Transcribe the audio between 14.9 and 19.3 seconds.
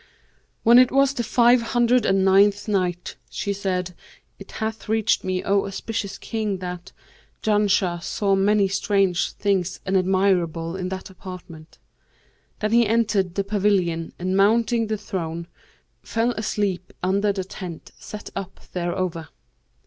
throne, fell asleep under the tent set up thereover.